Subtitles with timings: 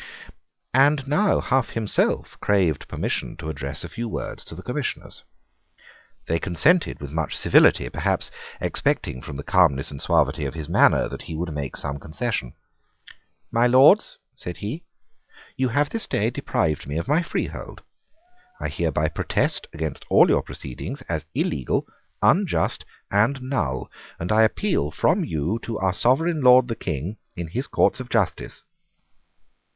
[0.73, 5.23] And now Hough himself craved permission to address a few words to the Commissioners.
[6.25, 11.07] They consented with much civility, perhaps expecting from the calmness and suavity of his manner
[11.07, 12.55] that he would make some concession.
[13.51, 14.85] "My Lords," said he,
[15.55, 17.81] "you have this day deprived me of my freehold:
[18.59, 21.85] I hereby protest against all your proceedings as illegal,
[22.23, 23.87] unjust, and null;
[24.17, 28.09] and I appeal from you to our sovereign Lord the King in his courts of
[28.09, 28.63] justice."